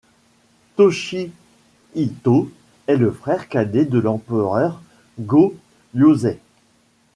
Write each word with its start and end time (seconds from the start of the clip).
Toshihito 0.77 2.51
est 2.87 2.95
le 2.95 3.11
frère 3.11 3.47
cadet 3.49 3.85
de 3.85 3.99
l'empereur 3.99 4.81
Go-Yōzei. 5.19 6.39